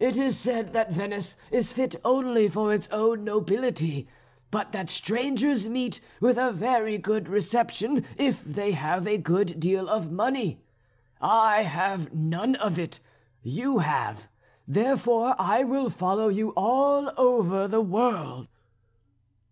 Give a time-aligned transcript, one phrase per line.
[0.00, 4.08] "It is said that Venice is fit only for its own nobility,
[4.50, 9.88] but that strangers meet with a very good reception if they have a good deal
[9.88, 10.60] of money.
[11.20, 12.98] I have none of it;
[13.44, 14.26] you have,
[14.66, 18.48] therefore I will follow you all over the world."